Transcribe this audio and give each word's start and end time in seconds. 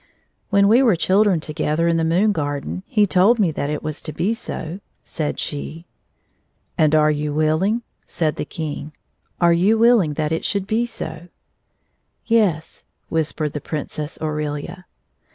"When 0.49 0.67
we 0.67 0.81
were 0.81 0.95
chil 0.95 1.23
dren 1.25 1.41
together 1.41 1.87
in 1.87 1.97
the 1.97 2.03
moon 2.03 2.31
garden, 2.31 2.81
he 2.87 3.05
told 3.05 3.37
me 3.37 3.51
that 3.51 3.69
it 3.69 3.83
was 3.83 4.01
to 4.01 4.11
be 4.11 4.33
so," 4.33 4.79
said 5.03 5.37
she. 5.39 5.85
"And 6.75 6.95
are 6.95 7.11
you 7.11 7.31
willing 7.35 7.71
1" 7.75 7.83
said 8.07 8.35
the 8.37 8.43
King. 8.43 8.93
"Are 9.39 9.53
you 9.53 9.77
willing 9.77 10.13
that 10.15 10.31
it 10.31 10.43
should 10.43 10.65
be 10.65 10.87
so 10.87 11.05
1 11.05 11.29
""Yes," 12.25 12.83
whispered 13.09 13.53
the 13.53 13.61
Princess 13.61 14.17
Aurelia. 14.19 14.87